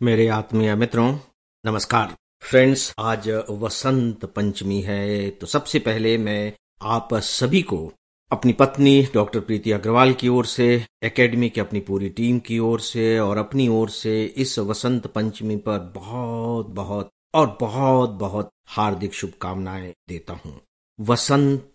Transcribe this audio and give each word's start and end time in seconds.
मेरे 0.00 0.26
आत्मीय 0.28 0.74
मित्रों, 0.74 1.18
नमस्कार। 1.64 2.14
फ्रेंड्स, 2.42 2.94
आज 2.98 3.28
वसंत 3.50 4.24
पंचमी 4.24 4.80
है 4.80 5.30
तो 5.30 5.46
सबसे 5.46 5.78
पहले 5.78 6.16
मैं 6.18 6.52
आप 6.82 7.14
सभी 7.14 7.62
को 7.62 7.92
अपनी 8.30 8.52
पत्नी 8.52 9.02
डॉक्टर 9.14 9.40
प्रीति 9.40 9.72
अग्रवाल 9.72 10.12
की 10.12 10.28
ओर 10.28 10.46
से, 10.46 10.86
एकेडमी 11.02 11.48
की 11.48 11.60
अपनी 11.60 11.80
पूरी 11.80 12.08
टीम 12.08 12.38
की 12.38 12.58
ओर 12.58 12.80
से 12.80 13.18
और 13.18 13.38
अपनी 13.38 13.68
ओर 13.68 13.90
से 13.90 14.24
इस 14.24 14.58
वसंत 14.58 15.06
पंचमी 15.06 15.56
पर 15.56 15.78
बहुत 15.94 16.66
बहुत 16.66 17.10
और 17.34 17.56
बहुत 17.60 18.10
बहुत 18.10 18.50
हार्दिक 18.66 19.14
शुभकामनाएँ 19.14 19.92
देता 20.08 20.40
हूँ। 20.46 20.60
वसंत 21.00 21.72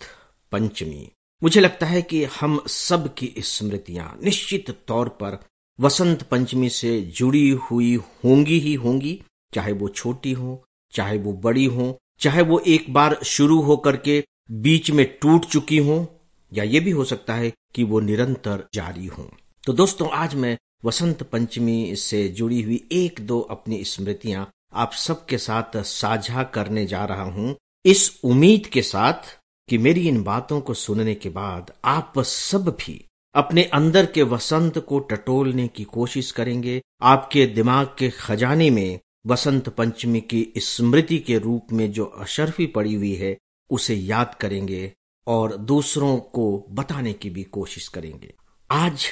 पंचमी। 0.52 1.10
मुझे 1.44 1.62
लगता 1.62 1.86
है 1.86 2.02
कि 2.02 2.24
हम 2.24 2.64
सब 2.68 3.14
की 3.14 3.34
स्मृतियाँ 3.40 4.18
निश्चित 4.24 4.78
तौर 4.88 5.10
पर 5.10 5.40
वसंत 5.80 6.24
पंचमी 6.24 6.70
से 6.70 7.02
जुड़ी 7.02 7.50
हुई 7.50 7.96
होंगी 7.96 8.60
ही 8.60 8.74
होंगी, 8.74 9.22
चाहे 9.54 9.72
वो 9.72 9.88
छोटी 9.88 10.32
हो, 10.32 10.66
चाहे 10.94 11.18
वो 11.18 11.34
बड़ी 11.34 11.66
हो, 11.66 11.98
चाहे 12.20 12.42
वो 12.42 12.60
एक 12.60 12.94
बार 12.94 13.20
शुरू 13.24 13.62
होकर 13.62 13.98
के 13.98 14.24
बीच 14.52 14.92
में 14.92 15.06
टूट 15.22 15.46
चुकी 15.46 15.78
हो, 15.78 16.22
या 16.54 16.64
ये 16.64 16.80
भी 16.80 16.92
हो 16.92 17.04
सकता 17.04 17.34
है 17.34 17.54
कि 17.76 17.84
वो 17.84 18.00
निरंतर 18.00 18.68
जारी 18.74 19.06
हो। 19.06 19.30
तो 19.66 19.74
दोस्तों, 19.74 20.10
आज 20.10 20.36
मैं 20.36 20.58
वसंत 20.86 21.24
पंचमी 21.24 21.96
से 21.96 22.28
जुड़ी 22.28 22.62
हुई 22.62 22.84
एक 22.92 23.20
दो 23.22 23.40
अपनी 23.40 23.84
स्मृतियाँ 23.84 24.50
आप 24.74 24.94
सबके 24.94 25.38
साथ 25.38 25.78
साझा 25.78 26.44
करने 26.44 26.86
जा 26.86 27.06
रहा 27.06 27.24
हूँ। 27.24 27.56
इस 27.86 28.20
उम्मीद 28.24 28.66
के 28.66 28.82
साथ 28.82 29.38
कि 29.70 29.78
मेरी 29.78 30.08
इन 30.08 30.24
बातों 30.24 30.62
को 30.62 30.74
सुनने 30.74 31.16
के 31.16 31.30
बाद 31.30 31.72
आप 31.86 32.14
सब 32.20 32.70
भी 32.80 33.06
अपने 33.36 33.64
अंदर 33.64 34.06
के 34.06 34.24
वसंत 34.24 34.78
को 34.80 35.00
टटोलने 35.00 35.68
की 35.68 35.84
कोशिश 35.84 36.32
करेंगे। 36.32 36.82
आपके 37.02 37.46
दिमाग 37.46 37.88
के 38.00 38.10
खजाने 38.10 38.70
में 38.70 39.00
वसंत 39.28 39.70
पंचमी 39.70 40.22
की 40.22 40.54
स्मृति 40.58 41.18
के 41.18 41.38
रूप 41.38 41.68
में 41.72 41.92
जो 41.92 42.06
अशर्फी 42.06 42.66
पड़ी 42.66 42.94
हुई 42.94 43.14
है, 43.16 43.38
उसे 43.70 43.96
याद 43.96 44.36
करेंगे 44.36 44.94
और 45.28 45.58
दूसरों 45.58 46.18
को 46.18 46.66
बताने 46.72 47.14
की 47.14 47.30
भी 47.30 47.44
कोशिश 47.44 47.88
करेंगे। 47.88 48.34
आज 48.72 49.06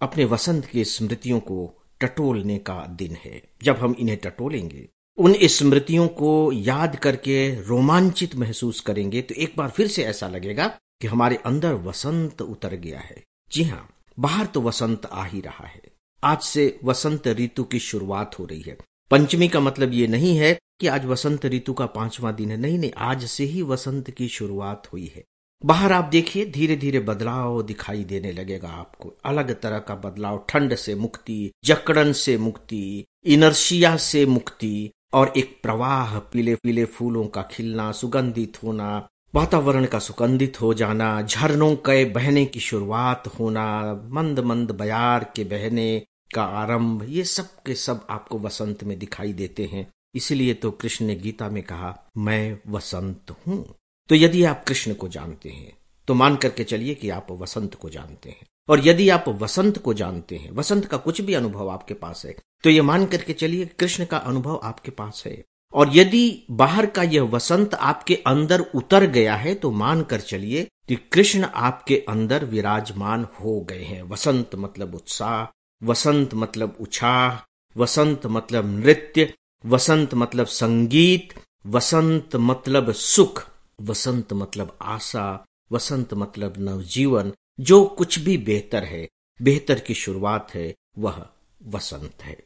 अपने 0.00 0.24
वसंत 0.24 0.64
की 0.64 0.84
स्मृतियों 0.84 1.40
को 1.40 1.82
टटोलने 2.00 2.58
का 2.58 2.86
दिन 2.90 3.16
है। 3.24 3.42
जब 3.62 3.76
हम 3.76 3.96
इन्हें 3.98 4.18
टटोलेंगे, 4.18 4.88
उन 5.18 5.34
स्मृतियों 5.42 6.08
को 6.08 6.52
याद 6.52 6.96
करके 6.96 7.60
रोमांचित 7.60 8.36
महसूस 8.36 8.80
करेंगे 8.80 9.22
तो 9.22 9.34
एक 9.34 9.54
बार 9.56 9.70
फिर 9.70 9.86
से 9.86 10.04
ऐसा 10.04 10.28
लगेगा 10.28 10.66
कि 11.00 11.06
हमारे 11.06 11.36
अंदर 11.36 11.74
वसंत 11.74 12.42
उतर 12.42 12.74
गया 12.74 12.98
है। 12.98 13.22
जी 13.52 13.62
हाँ 13.62 13.88
बाहर 14.18 14.46
तो 14.46 14.60
वसंत 14.60 15.06
आ 15.06 15.24
ही 15.24 15.40
रहा 15.40 15.66
है। 15.66 15.82
आज 16.24 16.40
से 16.40 16.78
वसंत 16.84 17.28
ऋतु 17.28 17.64
की 17.64 17.78
शुरुआत 17.78 18.38
हो 18.38 18.44
रही 18.44 18.60
है। 18.60 18.76
पंचमी 19.10 19.48
का 19.48 19.60
मतलब 19.60 19.92
ये 19.92 20.06
नहीं 20.06 20.36
है 20.36 20.58
कि 20.80 20.86
आज 20.86 21.04
वसंत 21.04 21.46
ऋतु 21.46 21.72
का 21.72 21.86
पांचवा 21.86 22.32
दिन 22.32 22.50
है। 22.50 22.56
नहीं 22.56 22.78
नहीं, 22.78 22.90
आज 22.96 23.24
से 23.24 23.44
ही 23.44 23.62
वसंत 23.62 24.10
की 24.10 24.28
शुरुआत 24.28 24.88
हुई 24.92 25.12
है। 25.16 25.24
बाहर 25.64 25.92
आप 25.92 26.04
देखिए 26.04 26.46
धीरे 26.46 26.76
धीरे 26.76 27.00
बदलाव 27.00 27.62
दिखाई 27.62 28.04
देने 28.04 28.32
लगेगा 28.32 28.68
आपको। 28.68 29.14
अलग 29.24 29.60
तरह 29.60 29.78
का 29.78 29.94
बदलाव, 29.94 30.46
ठंड 30.48 30.74
से 30.74 30.94
मुक्ति, 30.94 31.52
जकड़न 31.64 32.12
से 32.12 32.38
मुक्ति, 32.38 33.04
इनर्शिया 33.24 33.96
से 33.96 34.26
मुक्ति 34.26 34.90
और 35.12 35.32
एक 35.36 35.58
प्रवाह 35.62 36.18
पीले 36.18 36.54
पीले 36.54 36.84
फूलों 36.84 37.26
का 37.26 37.42
खिलना, 37.42 37.92
सुगंधित 37.92 38.62
होना 38.62 39.08
वातावरण 39.34 39.84
का 39.86 39.98
सुगंधित 39.98 40.60
हो 40.60 40.72
जाना, 40.74 41.20
झरनों 41.22 41.74
के 41.76 42.04
बहने 42.04 42.44
की 42.44 42.60
शुरुआत 42.60 43.26
होना, 43.38 43.64
मंद 44.08 44.40
मंद 44.40 44.70
बयार 44.70 45.24
के 45.36 45.44
बहने 45.44 46.02
का 46.34 46.42
आरंभ, 46.42 47.04
ये 47.08 47.24
सब 47.24 47.48
के 47.66 47.74
सब 47.74 48.06
आपको 48.10 48.38
वसंत 48.38 48.84
में 48.84 48.98
दिखाई 48.98 49.32
देते 49.32 49.64
हैं। 49.64 49.86
इसलिए 50.14 50.54
तो 50.54 50.70
कृष्ण 50.70 51.06
ने 51.06 51.14
गीता 51.14 51.48
में 51.48 51.62
कहा, 51.62 51.94
मैं 52.16 52.58
वसंत 52.68 53.30
हूँ। 53.46 53.64
तो 54.10 54.14
यदि 54.14 54.42
आप 54.44 54.64
कृष्ण 54.64 54.94
को 54.94 55.08
जानते 55.08 55.48
हैं 55.48 55.72
तो 56.08 56.14
मान 56.14 56.36
करके 56.36 56.64
चलिए 56.64 56.94
कि 56.94 57.08
आप 57.10 57.26
वसंत 57.32 57.74
को 57.74 57.88
जानते 57.90 58.30
हैं। 58.30 58.46
और 58.68 58.86
यदि 58.86 59.08
आप 59.08 59.24
वसंत 59.28 59.78
को 59.78 59.94
जानते 59.94 60.36
हैं, 60.36 60.50
वसंत 60.50 60.84
का 60.84 60.96
कुछ 60.96 61.20
भी 61.20 61.34
अनुभव 61.34 61.68
आपके 61.70 61.94
पास 61.94 62.24
है 62.26 62.34
तो 62.64 62.70
ये 62.70 62.82
मान 62.82 63.06
करके 63.06 63.32
चलिए, 63.32 63.66
कृष्ण 63.78 64.04
का 64.04 64.16
अनुभव 64.18 64.60
आपके 64.64 64.90
पास 64.90 65.22
है। 65.26 65.42
और 65.74 65.90
यदि 65.96 66.46
बाहर 66.50 66.86
का 66.86 67.02
यह 67.02 67.22
वसंत 67.22 67.74
आपके 67.74 68.14
अंदर 68.26 68.60
उतर 68.74 69.06
गया 69.06 69.36
है 69.36 69.54
तो 69.54 69.70
मान 69.70 70.02
कर 70.02 70.20
चलिए 70.20 70.68
कि 70.88 70.96
कृष्ण 71.12 71.44
आपके 71.44 72.04
अंदर 72.08 72.44
विराजमान 72.44 73.26
हो 73.40 73.60
गए 73.60 73.82
हैं। 73.82 74.02
वसंत 74.02 74.54
मतलब 74.54 74.94
उत्साह, 74.94 75.46
वसंत 75.82 76.34
मतलब 76.34 76.76
उछाह, 76.80 77.38
वसंत 77.76 78.26
मतलब 78.26 78.78
नृत्य, 78.78 79.32
वसंत 79.64 80.14
मतलब 80.14 80.46
संगीत, 80.46 81.34
वसंत 81.66 82.36
मतलब 82.36 82.92
सुख, 82.92 83.46
वसंत 83.80 84.32
मतलब 84.32 84.78
आशा, 84.82 85.44
वसंत 85.72 86.14
मतलब 86.14 86.54
नवजीवन, 86.58 87.32
जो 87.60 87.84
कुछ 87.84 88.18
भी 88.18 88.36
बेहतर 88.38 88.84
है, 88.84 89.08
बेहतर 89.42 89.78
की 89.78 89.94
शुरुआत 89.94 90.54
है, 90.54 90.74
वह 90.98 91.26
वसंत 91.66 92.22
है। 92.22 92.36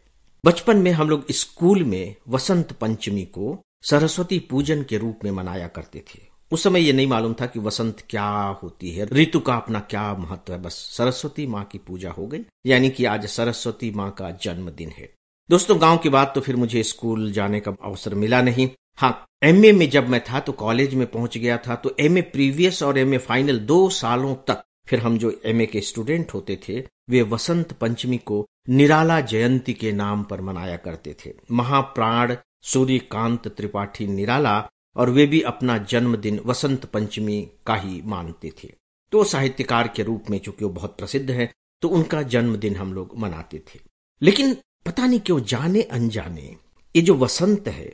बचपन 0.47 0.77
में 0.77 0.91
हम 0.91 1.09
लोग 1.11 1.31
स्कूल 1.31 1.83
में 1.84 2.15
वसंत 2.29 2.73
पंचमी 2.73 3.23
को 3.25 3.59
सरस्वती 3.83 4.39
पूजन 4.39 4.83
के 4.83 4.99
रूप 4.99 5.25
में 5.25 5.31
मनाया 5.31 5.67
करते 5.69 5.99
थे। 5.99 6.19
उस 6.53 6.62
समय 6.62 6.81
ये 6.81 6.93
नहीं 6.93 7.07
मालूम 7.07 7.34
था 7.34 7.47
कि 7.47 7.61
वसंत 7.61 8.05
क्या 8.11 8.27
होती 8.62 8.91
है, 8.91 9.06
ऋतु 9.12 9.41
का 9.41 9.55
अपना 9.55 9.81
क्या 9.81 10.03
महत्व 10.15 10.53
है, 10.53 10.62
बस 10.62 10.73
सरस्वती 10.73 11.47
माँ 11.47 11.65
की 11.65 11.79
पूजा 11.79 12.11
हो 12.11 12.27
गई। 12.27 12.41
यानी 12.67 12.91
कि 12.91 13.05
आज 13.05 13.27
सरस्वती 13.27 13.91
माँ 13.91 14.11
का 14.11 14.31
जन्मदिन 14.43 14.89
है। 14.89 15.12
दोस्तों, 15.51 15.81
गाँव 15.81 15.99
की 15.99 16.09
बात 16.09 16.33
तो 16.35 16.41
फिर 16.41 16.56
मुझे 16.56 16.83
स्कूल 16.83 17.31
जाने 17.33 17.61
का 17.61 17.77
अवसर 17.85 18.15
मिला 18.15 18.43
नहीं। 18.43 18.69
हाँ 18.97 19.27
एमए 19.45 19.73
में 19.73 19.89
जब 19.91 20.09
मैं 20.09 20.25
था 20.25 20.41
तो 20.41 20.53
कॉलेज 20.53 20.95
में 20.95 21.06
पहुँच 21.06 21.39
गया 21.39 21.56
था 21.59 21.75
तो 21.75 21.97
एमए 22.01 22.21
प्रीवियस 22.23 22.83
और 22.83 22.99
एमए 22.99 23.19
फाइनल 23.19 23.59
दो 23.59 23.89
सालों 23.91 24.35
तक 24.49 24.62
फिर 24.89 25.01
हम 25.01 25.19
जो 25.19 25.41
एमए 25.45 25.67
के 25.67 25.81
स्टूडेंट 25.81 26.35
होते 26.35 26.59
थे 26.69 26.85
वे 27.09 27.22
वसंत 27.22 27.72
पंचमी 27.72 28.17
को 28.19 28.44
निराला 28.69 29.21
जयंती 29.22 29.72
के 29.75 29.93
नाम 29.93 30.22
पर 30.22 30.41
मनाया 30.41 30.77
करते 30.77 31.17
थे। 31.25 31.33
महाप्राण, 31.53 32.34
सूर्यकांत 32.62 33.49
त्रिपाठी 33.49 34.06
निराला 34.06 34.59
और 34.97 35.11
वे 35.11 35.27
भी 35.27 35.41
अपना 35.43 35.77
जन्मदिन 35.84 36.41
वसंत 36.47 36.84
पंचमी 36.84 37.41
का 37.67 37.75
ही 37.75 38.00
मानते 38.05 38.53
थे। 38.65 38.72
तो 39.12 39.25
साहित्यकार 39.25 39.89
के 39.89 40.03
रूप 40.03 40.31
में 40.31 40.39
चूँकि 40.39 40.65
वो 40.65 40.71
बहुत 40.71 40.97
प्रसिद्ध 40.99 41.31
है 41.31 41.53
तो 41.83 41.89
उनका 41.89 42.22
जन्मदिन 42.25 42.77
हम 42.77 42.93
लोग 42.93 43.17
मनाते 43.19 43.59
थे। 43.69 43.78
लेकिन 44.23 44.56
पता 44.87 45.06
नहीं 45.06 45.21
क्यों 45.21 45.41
जाने 45.41 45.83
अनजाने, 45.83 46.56
ये 46.94 47.03
जो 47.03 47.15
वसंत 47.15 47.69
है 47.69 47.93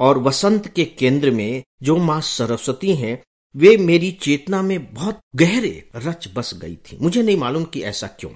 और 0.00 0.18
वसंत 0.18 0.68
के 0.68 0.84
केंद्र 0.84 1.30
में 1.30 1.62
जो 1.82 1.96
माँ 1.96 2.20
सरस्वती 2.20 2.94
हैं, 2.94 3.22
वे 3.54 3.76
मेरी 3.76 4.10
चेतना 4.12 4.62
में 4.62 4.94
बहुत 4.94 5.20
गहरे 5.36 5.90
रच 5.96 6.28
बस 6.34 6.54
गई 6.54 6.76
थी। 6.76 6.98
मुझे 7.00 7.22
नहीं 7.22 7.36
मालूम 7.36 7.64
कि 7.64 7.82
ऐसा 7.82 8.06
क्यों। 8.20 8.30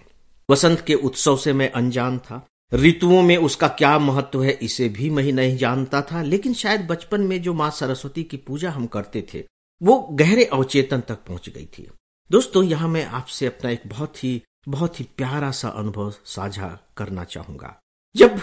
वसंत 0.50 0.80
के 0.80 0.94
उत्सव 0.94 1.36
से 1.36 1.52
मैं 1.52 1.70
अनजान 1.70 2.18
था। 2.18 2.46
ऋतुओं 2.74 3.22
में 3.22 3.36
उसका 3.36 3.68
क्या 3.68 3.98
महत्व 3.98 4.42
है, 4.42 4.50
इसे 4.50 4.88
भी 4.88 5.10
मैं 5.10 5.32
नहीं 5.32 5.56
जानता 5.56 6.02
था, 6.02 6.22
लेकिन 6.22 6.54
शायद 6.54 6.86
बचपन 6.86 7.20
में 7.20 7.42
जो 7.42 7.54
माँ 7.54 7.70
सरस्वती 7.70 8.24
की 8.24 8.36
पूजा 8.36 8.70
हम 8.70 8.86
करते 8.86 9.26
थे, 9.34 9.44
वो 9.82 9.98
गहरे 10.12 10.44
अवचेतन 10.44 11.00
तक 11.00 11.14
पहुँच 11.14 11.48
गई 11.48 11.64
थी। 11.64 11.88
दोस्तों, 12.30 12.64
यहाँ 12.64 12.88
मैं 12.88 13.04
आपसे 13.04 13.46
अपना 13.46 13.70
एक 13.70 13.82
बहुत 13.86 14.24
ही 14.24 14.42
बहुत 14.68 15.00
ही 15.00 15.04
प्यारा 15.16 15.50
सा 15.50 15.68
अनुभव 15.68 16.10
साझा 16.24 16.78
करना 16.96 17.24
चाहूँगा। 17.24 17.80
जब 18.16 18.40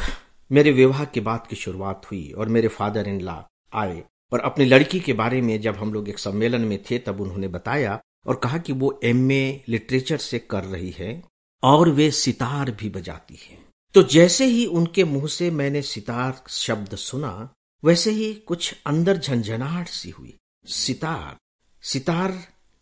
मेरे 0.52 0.72
विवाह 0.72 1.06
के 1.06 1.20
बाद 1.20 1.48
की 1.48 1.56
शुरुआत 1.56 2.02
हुई 2.12 2.32
और 2.32 2.50
मेरे 2.50 2.68
फादर 2.68 3.08
इन 3.08 3.22
लॉ 3.22 3.42
आए 3.74 4.04
और 4.34 4.40
अपनी 4.40 4.66
लड़की 4.66 5.00
के 5.00 5.14
बारे 5.14 5.42
में 5.42 5.62
जब 5.62 5.76
हम 5.76 5.94
लोग 5.94 6.10
एक 6.10 6.20
सम्मेलन 6.20 6.62
में 6.62 6.84
थे, 6.84 6.98
तब 6.98 7.22
उन्होंने 7.22 7.48
बताया 7.48 8.00
और 8.28 8.36
कहा 8.36 8.58
कि 8.58 8.74
वो 8.74 9.00
एमए 9.04 9.64
लिटरेचर 9.68 10.18
से 10.18 10.40
कर 10.40 10.64
रही 10.64 10.92
है। 10.92 11.24
और 11.66 11.90
वे 11.90 12.10
सितार 12.12 12.72
भी 12.72 12.90
बजाती 12.90 13.36
है। 13.36 13.58
तो 13.96 14.04
जैसे 14.04 14.46
ही 14.46 14.66
उनके 14.66 15.04
मुँह 15.04 15.28
से 15.28 15.50
मैंने 15.52 15.82
सितार 15.82 16.44
शब्द 16.50 16.96
सुना, 16.96 17.54
वैसे 17.84 18.12
ही 18.12 18.34
कुछ 18.48 18.74
अंदर 18.86 19.18
झंझनाहट 19.18 19.88
सी 19.88 20.10
हुई। 20.10 20.36
सितार 20.66 21.36
सितार 21.84 22.38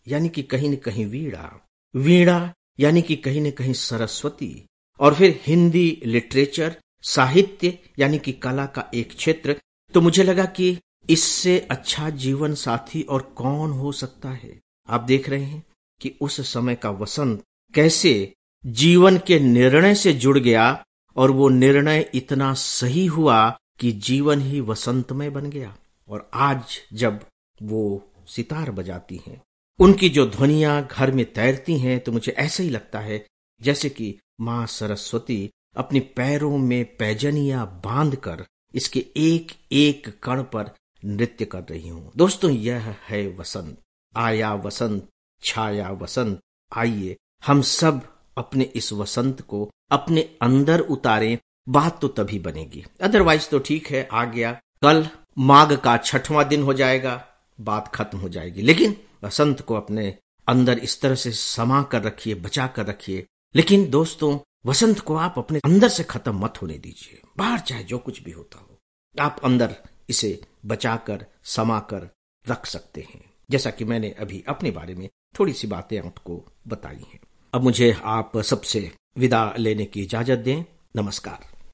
यानी 0.06 0.28
कि 0.28 0.42
कहीं 0.42 0.70
न 0.70 0.76
कहीं 0.76 1.06
वीणा 1.06 1.60
वीणा 1.94 2.52
यानी 2.80 3.02
कि 3.02 3.16
कहीं 3.16 3.40
न 3.40 3.50
कहीं 3.50 3.72
सरस्वती, 3.72 4.66
और 5.00 5.14
फिर 5.14 5.40
हिंदी 5.42 6.02
लिटरेचर, 6.04 6.76
साहित्य 7.04 7.78
यानी 7.98 8.18
कि 8.18 8.32
कला 8.32 8.66
का 8.66 8.88
एक 8.94 9.16
क्षेत्र 9.16 9.56
तो 9.94 10.00
मुझे 10.00 10.22
लगा 10.22 10.44
कि 10.44 10.78
इससे 11.10 11.58
अच्छा 11.70 12.10
जीवन 12.10 12.54
साथी 12.54 13.02
और 13.02 13.22
कौन 13.36 13.70
हो 13.70 13.92
सकता 13.92 14.30
है? 14.30 14.58
आप 14.88 15.00
देख 15.00 15.28
रहे 15.28 15.44
हैं 15.44 15.62
कि 16.00 16.14
उस 16.20 16.40
समय 16.52 16.74
का 16.74 16.90
वसंत 16.92 17.42
कैसे 17.74 18.32
जीवन 18.64 19.18
के 19.18 19.38
निर्णय 19.40 19.94
से 19.94 20.12
जुड़ 20.12 20.38
गया 20.38 20.84
और 21.16 21.30
वो 21.30 21.48
निर्णय 21.48 22.10
इतना 22.14 22.52
सही 22.54 23.06
हुआ 23.06 23.58
कि 23.80 23.92
जीवन 23.92 24.40
ही 24.40 24.60
वसंतमय 24.60 25.30
बन 25.30 25.50
गया। 25.50 25.76
और 26.08 26.30
आज 26.34 26.80
जब 26.92 27.20
वो 27.62 28.10
सितार 28.26 28.70
बजाती 28.70 29.20
हैं, 29.26 29.42
उनकी 29.78 30.08
जो 30.08 30.26
ध्वनिया 30.26 30.80
घर 30.80 31.10
में 31.10 31.32
तैरती 31.32 31.78
हैं 31.78 32.00
तो 32.00 32.12
मुझे 32.12 32.32
ऐसा 32.32 32.62
ही 32.62 32.70
लगता 32.70 32.98
है 32.98 33.24
जैसे 33.60 33.88
कि 33.88 34.18
माँ 34.40 34.66
सरस्वती 34.66 35.50
अपने 35.76 36.00
पैरों 36.00 36.58
में 36.58 36.96
पैजनिया 36.96 37.64
बांधकर 37.64 38.44
इसके 38.74 39.06
एक 39.16 39.52
एक 39.72 40.08
कण 40.22 40.42
पर 40.42 40.70
नृत्य 41.04 41.44
कर 41.44 41.62
रही 41.70 41.88
हूँ। 41.88 42.12
दोस्तों, 42.16 42.50
यह 42.50 42.96
है 43.08 43.26
वसंत। 43.36 43.78
आया 44.16 44.54
वसंत, 44.54 45.08
छाया 45.42 45.90
वसंत। 45.90 46.40
आइए, 46.76 47.16
हम 47.46 47.62
सब 47.62 48.13
अपने 48.36 48.64
इस 48.64 48.92
वसंत 48.92 49.42
को 49.42 49.70
अपने 49.90 50.36
अंदर 50.42 50.80
उतारें, 50.80 51.38
बात 51.68 52.00
तो 52.00 52.08
तभी 52.08 52.38
बनेगी। 52.38 52.84
अदरवाइज़ 53.00 53.48
तो 53.48 53.58
ठीक 53.58 53.86
है, 53.90 54.08
आ 54.12 54.24
गया। 54.24 54.52
कल 54.82 55.08
माघ 55.38 55.76
का 55.76 55.96
छठवां 55.96 56.48
दिन 56.48 56.62
हो 56.62 56.72
जाएगा, 56.74 57.28
बात 57.60 57.88
खत्म 57.94 58.18
हो 58.18 58.28
जाएगी। 58.28 58.62
लेकिन 58.62 58.96
वसंत 59.24 59.60
को 59.60 59.74
अपने 59.74 60.18
अंदर 60.48 60.78
इस 60.78 61.00
तरह 61.00 61.14
से 61.14 61.32
समा 61.32 61.82
कर 61.82 62.02
रखिए, 62.02 62.34
बचा 62.34 62.66
कर 62.66 62.86
रखिए। 62.86 63.26
लेकिन 63.54 63.90
दोस्तों, 63.90 64.38
वसंत 64.66 65.00
को 65.00 65.16
आप 65.16 65.34
अपने 65.38 65.58
अंदर 65.64 65.88
से 65.88 66.04
खत्म 66.04 66.44
मत 66.44 66.54
होने 66.62 66.78
दीजिए। 66.78 67.20
बाहर 67.38 67.58
चाहे 67.58 67.84
जो 67.84 67.98
कुछ 67.98 68.22
भी 68.22 68.30
होता 68.30 68.58
हो, 68.58 68.78
आप 69.20 69.40
अंदर 69.44 69.76
इसे 70.10 70.40
बचाकर 70.66 71.26
समाकर 71.44 72.10
रख 72.48 72.66
सकते 72.66 73.00
हैं। 73.00 73.30
जैसा 73.50 73.70
कि 73.70 73.84
मैंने 73.84 74.10
अभी 74.10 74.44
अपने 74.48 74.70
बारे 74.70 74.94
में 74.94 75.08
थोड़ी 75.38 75.52
सी 75.52 75.66
बातें 75.66 75.98
आपको 75.98 76.52
बताई 76.68 77.04
हैं। 77.12 77.20
अब 77.54 77.62
मुझे 77.62 77.96
आप 78.04 78.38
सबसे 78.38 78.90
विदा 79.18 79.54
लेने 79.58 79.84
की 79.84 80.02
इजाज़त 80.02 80.38
दें। 80.38 80.64
नमस्कार। 80.96 81.53